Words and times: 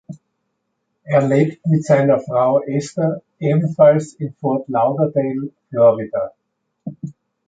Er 1.03 1.21
lebt 1.27 1.63
mit 1.67 1.85
seiner 1.85 2.19
Frau 2.19 2.61
Esther 2.63 3.21
ebenfalls 3.37 4.13
in 4.13 4.33
Fort 4.33 4.67
Lauderdale, 4.67 5.51
Florida. 5.69 6.33